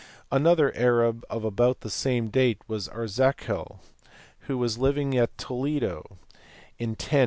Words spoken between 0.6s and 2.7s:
Arab of about the same date